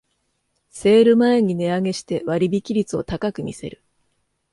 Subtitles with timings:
[0.71, 3.83] セール前に値上げして割引率を高く見せる